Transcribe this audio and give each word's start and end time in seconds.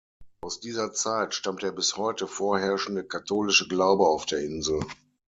Aus 0.41 0.59
dieser 0.59 0.93
Zeit 0.93 1.35
stammt 1.35 1.61
der 1.61 1.71
bis 1.71 1.95
heute 1.95 2.25
vorherrschende 2.27 3.03
katholische 3.03 3.67
Glaube 3.67 4.07
auf 4.07 4.25
der 4.25 4.39
Insel. 4.39 4.79